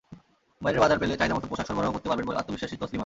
[0.63, 2.99] বাইরের বাজার পেলে চাহিদামতো পোশাক সরবরাহ করতে পারবেন বলে আত্মবিশ্বাসী তসলিমা।